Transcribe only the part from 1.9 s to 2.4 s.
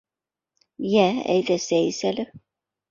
эс әле...